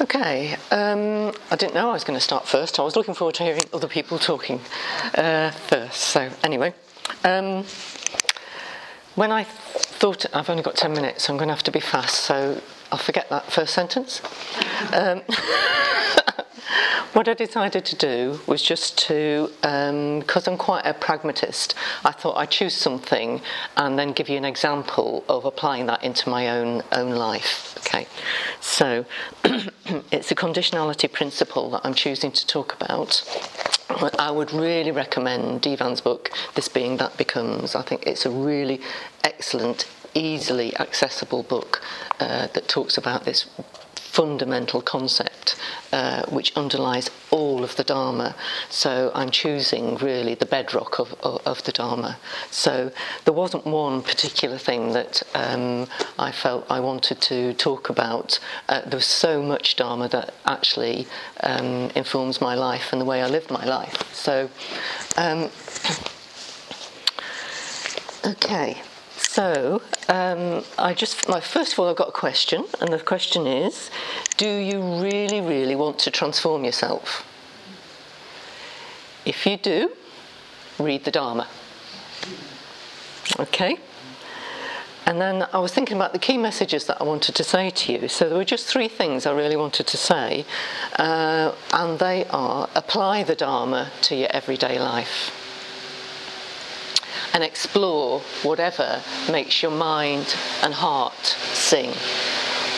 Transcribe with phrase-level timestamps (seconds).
[0.00, 2.78] Okay, um, I didn't know I was going to start first.
[2.78, 4.60] I was looking forward to hearing other people talking
[5.16, 6.00] uh, first.
[6.02, 6.72] So, anyway,
[7.24, 7.64] um,
[9.16, 12.14] when I thought I've only got 10 minutes, I'm going to have to be fast,
[12.14, 14.22] so I'll forget that first sentence.
[14.92, 15.22] Um,
[17.12, 21.74] what I decided to do was just to, because um, I'm quite a pragmatist,
[22.04, 23.40] I thought I'd choose something
[23.76, 27.76] and then give you an example of applying that into my own own life.
[27.78, 28.06] Okay,
[28.60, 29.04] so
[30.12, 33.22] it's the conditionality principle that I'm choosing to talk about.
[34.18, 37.74] I would really recommend Dhivan's book, This Being That Becomes.
[37.74, 38.80] I think it's a really
[39.24, 41.80] excellent, easily accessible book
[42.20, 43.46] uh, that talks about this
[44.18, 45.54] fundamental concept
[45.92, 48.34] uh, which underlies all of the Dharma.
[48.68, 52.18] So I'm choosing really the bedrock of, of, of the Dharma.
[52.50, 52.90] So
[53.24, 55.86] there wasn't one particular thing that um,
[56.18, 58.40] I felt I wanted to talk about.
[58.68, 61.06] Uh, there was so much Dharma that actually
[61.44, 64.12] um, informs my life and the way I live my life.
[64.12, 64.50] So,
[65.16, 65.48] um,
[68.32, 68.82] okay.
[69.38, 73.46] So, um, I just, my, first of all, I've got a question, and the question
[73.46, 73.88] is
[74.36, 77.24] Do you really, really want to transform yourself?
[79.24, 79.92] If you do,
[80.80, 81.46] read the Dharma.
[83.38, 83.78] Okay?
[85.06, 87.92] And then I was thinking about the key messages that I wanted to say to
[87.92, 88.08] you.
[88.08, 90.46] So there were just three things I really wanted to say,
[90.98, 95.37] uh, and they are apply the Dharma to your everyday life
[97.38, 99.00] and explore whatever
[99.30, 101.92] makes your mind and heart sing.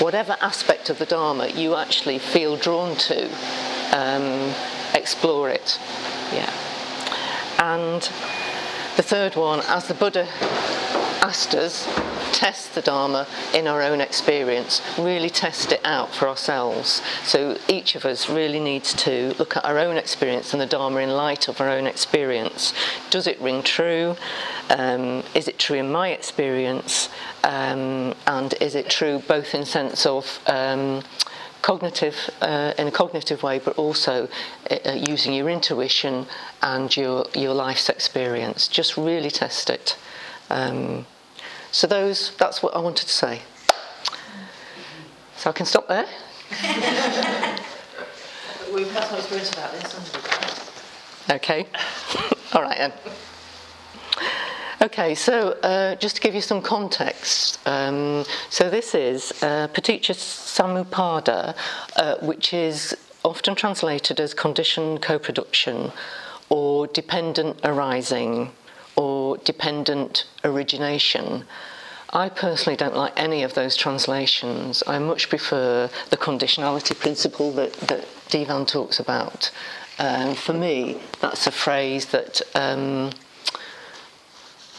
[0.00, 3.26] Whatever aspect of the Dharma you actually feel drawn to,
[3.96, 4.52] um,
[4.94, 5.78] explore it.
[6.32, 6.52] Yeah.
[7.60, 8.02] And
[8.96, 10.26] the third one, as the Buddha
[11.22, 11.86] asked us,
[12.32, 17.02] test the Dharma in our own experience, really test it out for ourselves.
[17.24, 21.00] So each of us really needs to look at our own experience and the Dharma
[21.00, 22.72] in light of our own experience.
[23.10, 24.16] Does it ring true?
[24.70, 27.08] Um, is it true in my experience?
[27.44, 31.02] Um, and is it true both in sense of um,
[31.62, 34.28] cognitive uh, in a cognitive way, but also
[34.70, 36.26] uh, using your intuition
[36.62, 38.68] and your your life's experience.
[38.68, 39.96] Just really test it.
[40.50, 41.06] Um,
[41.70, 43.42] so those that's what I wanted to say.
[45.36, 46.06] So I can stop there.
[48.74, 51.66] We've had some experience about this, Okay.
[52.52, 52.92] All right then.
[54.80, 60.14] Okay, so uh, just to give you some context, um, so this is uh, Paticca
[60.14, 61.56] Samuppada,
[61.96, 65.90] uh, which is often translated as conditioned co production
[66.48, 68.52] or dependent arising
[68.94, 71.42] or dependent origination.
[72.10, 74.84] I personally don't like any of those translations.
[74.86, 78.06] I much prefer the conditionality principle that, that
[78.68, 79.50] talks about.
[79.98, 82.42] Um, for me, that's a phrase that.
[82.54, 83.10] Um,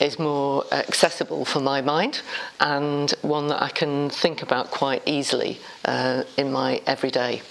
[0.00, 2.22] is more accessible for my mind
[2.58, 7.42] and one that I can think about quite easily uh, in my everyday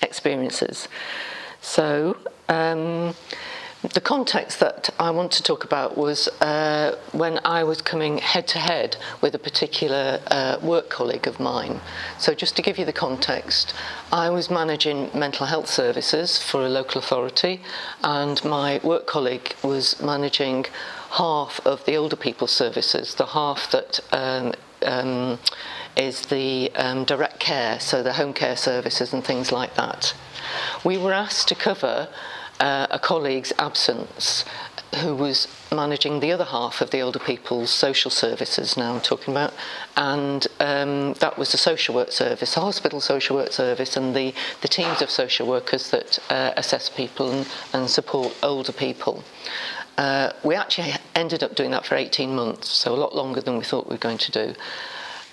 [0.00, 0.88] experiences.
[1.60, 2.16] So,
[2.48, 3.14] um,
[3.94, 8.48] the context that I want to talk about was uh, when I was coming head
[8.48, 11.80] to head with a particular uh, work colleague of mine.
[12.18, 13.74] So, just to give you the context,
[14.10, 17.60] I was managing mental health services for a local authority,
[18.02, 20.66] and my work colleague was managing
[21.10, 24.52] half of the older people services, the half that um,
[24.84, 25.38] um,
[25.96, 30.14] is the um, direct care, so the home care services and things like that.
[30.84, 32.08] We were asked to cover
[32.60, 34.44] uh, a colleague's absence
[35.02, 39.34] who was managing the other half of the older people's social services now I'm talking
[39.34, 39.52] about
[39.98, 44.32] and um, that was the social work service the hospital social work service and the,
[44.62, 49.24] the teams of social workers that uh, assess people and, and support older people
[49.98, 53.58] uh, we actually ended up doing that for 18 months so a lot longer than
[53.58, 54.54] we thought we were going to do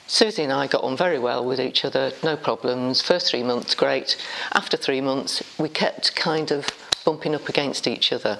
[0.07, 3.01] Susie and I got on very well with each other, no problems.
[3.01, 4.15] First three months, great.
[4.53, 6.67] After three months, we kept kind of
[7.03, 8.37] bumping up against each other.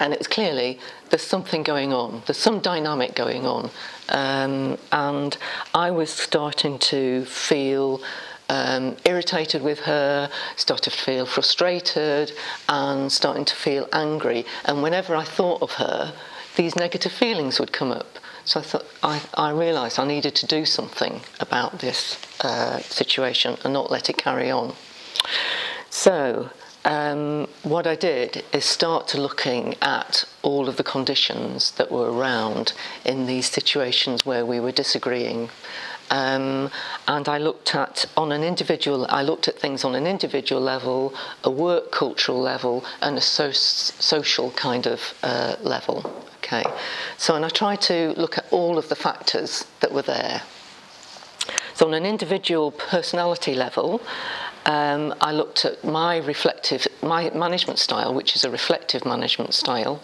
[0.00, 0.80] And it was clearly
[1.10, 3.70] there's something going on, there's some dynamic going on.
[4.08, 5.36] Um, and
[5.74, 8.02] I was starting to feel
[8.50, 12.32] um, irritated with her, started to feel frustrated,
[12.68, 14.44] and starting to feel angry.
[14.64, 16.12] And whenever I thought of her,
[16.56, 18.18] these negative feelings would come up.
[18.44, 23.56] So I thought I, I realised I needed to do something about this uh, situation
[23.62, 24.74] and not let it carry on.
[25.88, 26.50] So
[26.84, 32.10] um, what I did is start to looking at all of the conditions that were
[32.10, 32.72] around
[33.04, 35.50] in these situations where we were disagreeing.
[36.10, 36.70] Um,
[37.06, 39.06] and I looked at on an individual.
[39.08, 41.14] I looked at things on an individual level,
[41.44, 46.12] a work cultural level, and a so- social kind of uh, level.
[46.38, 46.64] Okay,
[47.16, 50.42] so and I tried to look at all of the factors that were there.
[51.74, 54.02] So on an individual personality level,
[54.66, 60.02] um, I looked at my reflective, my management style, which is a reflective management style,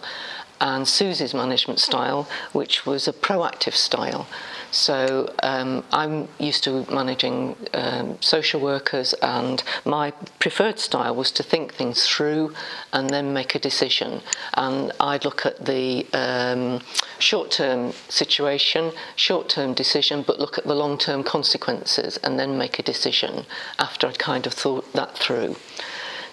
[0.59, 4.27] and Susie's management style, which was a proactive style.
[4.71, 11.43] So um, I'm used to managing um, social workers, and my preferred style was to
[11.43, 12.53] think things through
[12.91, 14.21] and then make a decision.
[14.55, 16.81] And I'd look at the um,
[17.19, 22.57] short term situation, short term decision, but look at the long term consequences and then
[22.57, 23.45] make a decision
[23.79, 25.55] after I'd kind of thought that through.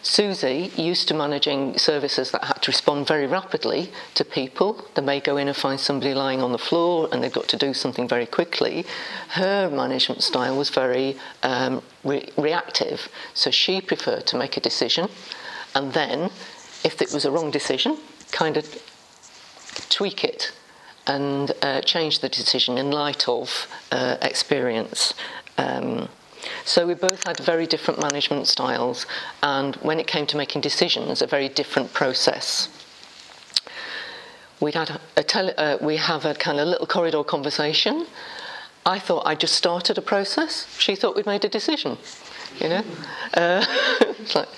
[0.05, 5.19] Susie, used to managing services that had to respond very rapidly to people, they may
[5.19, 8.07] go in and find somebody lying on the floor and they've got to do something
[8.07, 8.85] very quickly.
[9.31, 15.09] Her management style was very um, re- reactive, so she preferred to make a decision
[15.75, 16.31] and then,
[16.85, 17.97] if it was a wrong decision,
[18.31, 18.67] kind of
[19.89, 20.53] tweak it
[21.07, 25.15] and uh, change the decision in light of uh, experience.
[25.57, 26.09] Um,
[26.65, 29.07] so we both had very different management styles,
[29.43, 32.69] and when it came to making decisions, a very different process.
[34.61, 38.07] We'd had a tele- uh, we have a kind of little corridor conversation.
[38.87, 40.67] I thought I just started a process.
[40.79, 41.99] She thought we'd made a decision.
[42.61, 42.85] You know,
[43.35, 43.65] uh,
[44.01, 44.49] it's like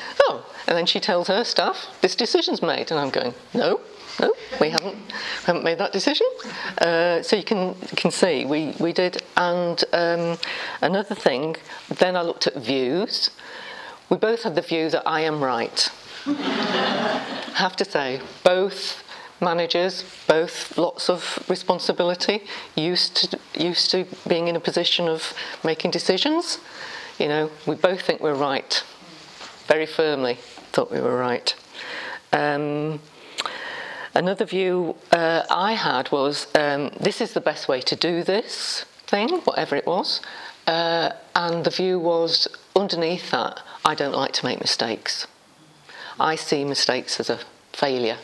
[0.66, 3.80] and then she tells her staff this decision's made, and I'm going no,
[4.20, 6.26] no, we haven't, we haven't made that decision.
[6.78, 9.22] Uh, so you can can see we, we did.
[9.36, 10.38] And um,
[10.80, 11.56] another thing,
[11.88, 13.30] then I looked at views.
[14.08, 15.90] We both had the view that I am right.
[16.24, 19.02] have to say, both
[19.40, 22.42] managers, both lots of responsibility,
[22.74, 26.58] used to used to being in a position of making decisions.
[27.18, 28.82] You know, we both think we're right.
[29.68, 30.38] Very firmly
[30.72, 31.54] thought we were right.
[32.32, 33.00] Um,
[34.16, 38.86] Another view uh, I had was um, this is the best way to do this
[39.06, 40.22] thing, whatever it was.
[40.66, 45.26] Uh, and the view was underneath that, I don't like to make mistakes.
[46.18, 47.40] I see mistakes as a
[47.74, 48.16] failure.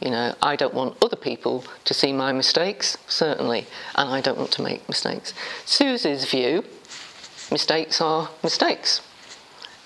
[0.00, 4.36] You know, I don't want other people to see my mistakes, certainly, and I don't
[4.36, 5.32] want to make mistakes.
[5.64, 6.64] Susie's view
[7.52, 9.00] mistakes are mistakes.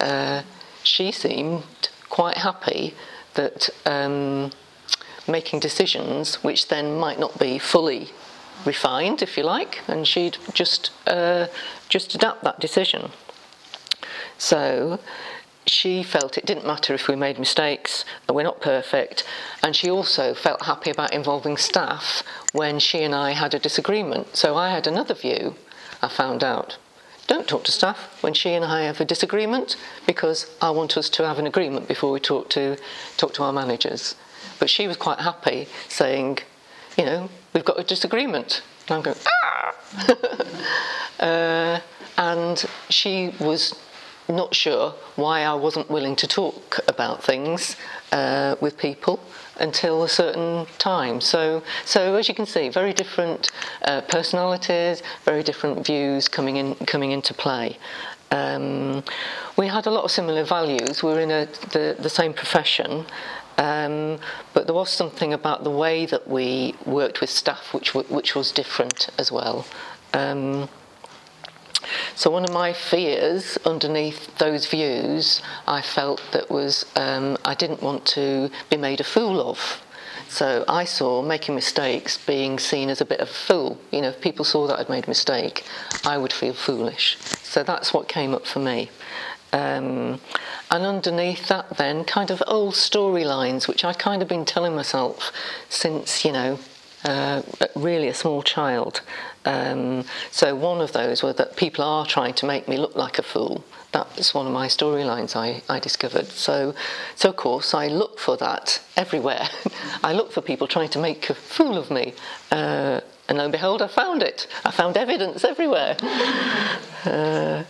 [0.00, 0.42] Uh,
[0.84, 2.94] she seemed quite happy
[3.34, 3.70] that.
[3.84, 4.52] Um,
[5.26, 8.10] making decisions which then might not be fully
[8.64, 11.46] refined, if you like, and she'd just uh,
[11.88, 13.10] just adapt that decision.
[14.38, 15.00] So
[15.66, 19.24] she felt it didn't matter if we made mistakes, that we're not perfect,
[19.62, 22.22] and she also felt happy about involving staff
[22.52, 24.36] when she and I had a disagreement.
[24.36, 25.54] So I had another view,
[26.02, 26.76] I found out.
[27.26, 29.76] Don't talk to staff when she and I have a disagreement
[30.06, 32.76] because I want us to have an agreement before we talk to
[33.16, 34.14] talk to our managers.
[34.58, 36.38] But she was quite happy saying,
[36.98, 38.62] you know, we've got a disagreement.
[38.88, 39.74] And I'm going, ah!
[41.20, 41.80] uh,
[42.18, 43.74] and she was
[44.28, 47.76] not sure why I wasn't willing to talk about things
[48.12, 49.20] uh, with people
[49.60, 51.20] until a certain time.
[51.20, 53.50] So, so as you can see, very different
[53.82, 57.78] uh, personalities, very different views coming in coming into play.
[58.30, 59.04] Um,
[59.56, 61.02] we had a lot of similar values.
[61.02, 63.04] We were in a, the, the same profession,
[63.58, 64.18] um,
[64.54, 68.50] but there was something about the way that we worked with staff which, which was
[68.50, 69.66] different as well.
[70.12, 70.68] Um,
[72.14, 77.82] so one of my fears underneath those views, I felt that was um, I didn't
[77.82, 79.80] want to be made a fool of.
[80.28, 83.78] So I saw making mistakes being seen as a bit of a fool.
[83.92, 85.64] You know, if people saw that I'd made a mistake,
[86.04, 87.16] I would feel foolish.
[87.42, 88.90] So that's what came up for me.
[89.52, 90.20] Um,
[90.72, 95.30] and underneath that, then, kind of old storylines, which I'd kind of been telling myself
[95.68, 96.58] since, you know,
[97.04, 97.42] uh,
[97.76, 99.02] really a small child.
[99.44, 103.18] Um, so one of those were that people are trying to make me look like
[103.18, 103.64] a fool.
[103.92, 106.26] That's one of my storylines I, I discovered.
[106.26, 106.74] So,
[107.14, 109.48] so of course, I look for that everywhere.
[110.02, 112.14] I look for people trying to make a fool of me.
[112.50, 114.46] Uh, and lo and behold, I found it.
[114.64, 115.96] I found evidence everywhere.
[117.04, 117.62] Uh,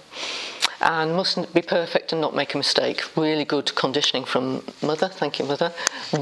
[0.81, 3.17] and mustn't be perfect and not make a mistake.
[3.17, 5.09] Really good conditioning from mother.
[5.09, 5.73] Thank you, mother.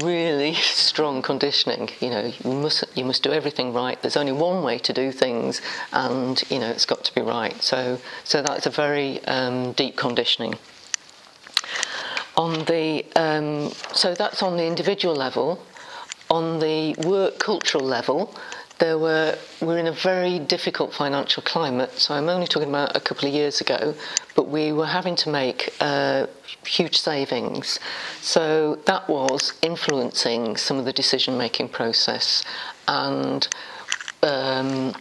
[0.01, 0.53] Really
[0.87, 1.89] strong conditioning.
[1.99, 4.01] You know, you must you must do everything right.
[4.01, 7.61] There's only one way to do things, and you know it's got to be right.
[7.61, 10.55] So so that's a very um, deep conditioning.
[12.35, 15.63] On the um, so that's on the individual level.
[16.29, 18.33] On the work cultural level,
[18.79, 21.91] there were we're in a very difficult financial climate.
[21.93, 23.95] So I'm only talking about a couple of years ago,
[24.35, 26.27] but we were having to make uh,
[26.65, 27.79] huge savings.
[28.21, 32.43] So that was influencing some of the decision making process,
[32.87, 33.47] and
[34.21, 34.93] um,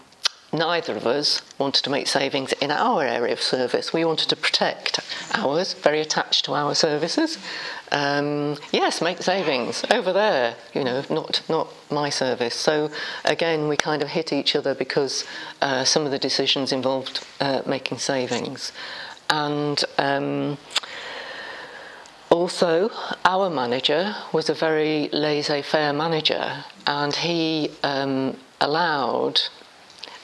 [0.52, 3.92] neither of us wanted to make savings in our area of service.
[3.92, 5.00] We wanted to protect
[5.32, 7.38] ours, very attached to our services.
[7.90, 12.54] Um, yes, make savings over there, you know, not, not my service.
[12.54, 12.90] So
[13.24, 15.24] again, we kind of hit each other because
[15.60, 18.72] uh, some of the decisions involved uh, making savings.
[19.28, 20.58] And um,
[22.30, 22.90] also,
[23.24, 29.40] our manager was a very laissez faire manager, and he um, allowed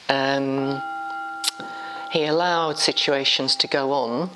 [0.09, 0.81] um,
[2.11, 4.31] he allowed situations to go on,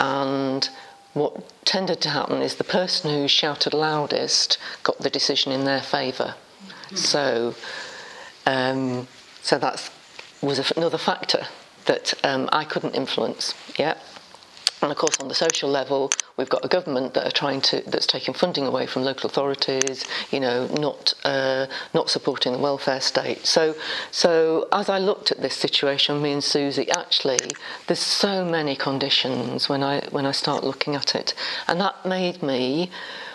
[0.00, 0.68] and
[1.14, 5.82] what tended to happen is the person who shouted loudest got the decision in their
[5.82, 6.34] favour.
[6.94, 7.54] So,
[8.46, 9.08] um,
[9.42, 9.90] so that
[10.40, 11.46] was another factor
[11.86, 13.54] that um, I couldn't influence.
[13.78, 13.98] Yeah.
[14.80, 17.82] And of course, on the social level, we've got a government that are trying to
[17.86, 20.04] that's taking funding away from local authorities.
[20.30, 23.46] You know, not uh, not supporting the welfare state.
[23.46, 23.74] So,
[24.10, 27.38] so as I looked at this situation, me and Susie, actually,
[27.86, 31.34] there's so many conditions when I when I start looking at it,
[31.66, 32.90] and that made me,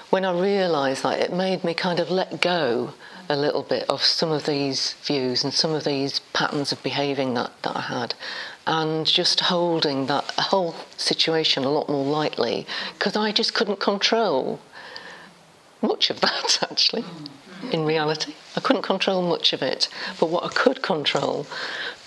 [0.09, 2.93] when I realised that, it made me kind of let go
[3.29, 7.33] a little bit of some of these views and some of these patterns of behaving
[7.35, 8.15] that, that I had
[8.65, 14.59] and just holding that whole situation a lot more lightly because I just couldn't control
[15.81, 17.03] much of that actually
[17.71, 18.33] in reality.
[18.55, 19.89] I couldn't control much of it,
[20.19, 21.47] but what I could control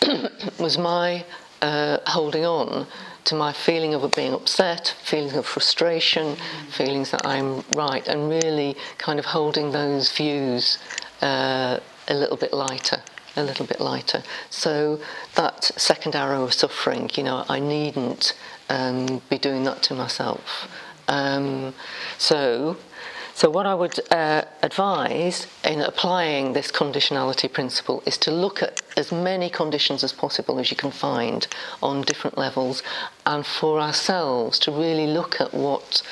[0.59, 1.25] was my
[1.63, 2.87] uh, holding on
[3.25, 6.37] to my feeling of being upset, feelings of frustration,
[6.71, 10.79] feelings that I'm right, and really kind of holding those views
[11.23, 13.01] uh, a little bit lighter
[13.37, 14.23] a little bit lighter.
[14.51, 15.01] So
[15.35, 18.35] that second arrow of suffering, you know, I needn't
[18.69, 20.69] um, be doing that to myself.
[21.09, 21.75] Um,
[22.19, 22.77] so,
[23.35, 28.83] so what I would uh, advise in applying this conditionality principle is to look at
[28.97, 31.47] as many conditions as possible as you can find
[31.83, 32.83] on different levels,
[33.25, 36.03] and for ourselves to really look at what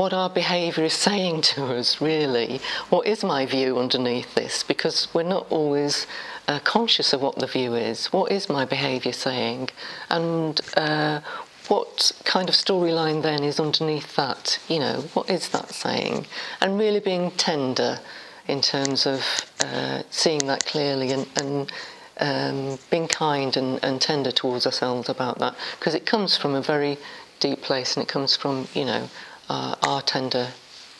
[0.00, 2.58] what our behaviour is saying to us, really.
[2.88, 4.62] What is my view underneath this?
[4.62, 6.06] Because we're not always
[6.48, 8.06] uh, conscious of what the view is.
[8.06, 9.68] What is my behaviour saying?
[10.08, 11.20] And uh,
[11.68, 14.58] what kind of storyline then is underneath that?
[14.68, 16.24] You know, what is that saying?
[16.62, 18.00] And really being tender
[18.48, 19.22] in terms of
[19.62, 21.72] uh, seeing that clearly and, and
[22.20, 25.54] um, being kind and, and tender towards ourselves about that.
[25.78, 26.96] Because it comes from a very
[27.38, 29.10] deep place and it comes from, you know,
[29.50, 30.48] our tender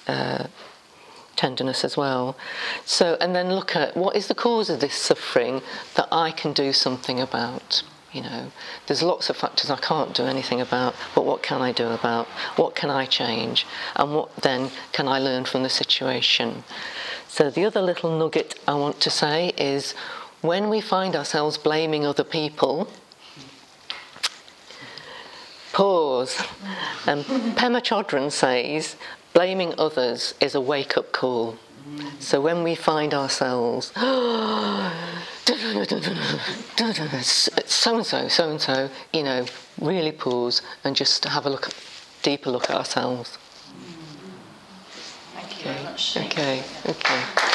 [0.06, 0.46] uh,
[1.36, 2.36] tenderness as well.
[2.84, 5.62] So, and then look at what is the cause of this suffering
[5.94, 7.82] that I can do something about.
[8.12, 8.52] You know,
[8.86, 12.26] there's lots of factors I can't do anything about, but what can I do about?
[12.56, 13.66] What can I change?
[13.94, 16.64] And what then can I learn from the situation?
[17.28, 19.94] So, the other little nugget I want to say is
[20.40, 22.88] when we find ourselves blaming other people,
[25.80, 26.36] Pause.
[27.06, 27.24] And
[27.56, 28.96] Pema Chodron says,
[29.32, 31.56] blaming others is a wake up call.
[32.18, 34.02] So when we find ourselves, so
[37.96, 39.46] and so, so and so, you know,
[39.80, 41.70] really pause and just have a look,
[42.20, 43.38] deeper look at ourselves.
[45.32, 46.14] Thank you very much.
[46.18, 47.49] Okay, okay.